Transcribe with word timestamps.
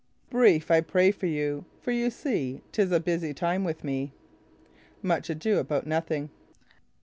"Brief, 0.31 0.71
I 0.71 0.81
pray 0.81 1.11
for 1.11 1.27
you; 1.27 1.65
for 1.79 1.91
you 1.91 2.09
see, 2.09 2.61
'tis 2.71 2.91
a 2.91 2.99
busy 2.99 3.35
time 3.35 3.63
with 3.63 3.83
me." 3.83 4.13
—Much 5.03 5.29
Ado 5.29 5.59
About 5.59 5.85
Nothing. 5.85 6.31